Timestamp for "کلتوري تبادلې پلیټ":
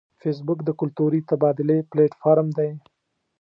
0.79-2.11